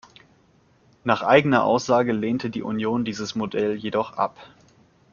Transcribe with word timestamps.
Nach 1.03 1.21
eigener 1.21 1.63
Aussage 1.63 2.11
lehnte 2.11 2.49
die 2.49 2.63
Union 2.63 3.05
dieses 3.05 3.35
Modell 3.35 3.75
jedoch 3.75 4.13
ab. 4.13 4.35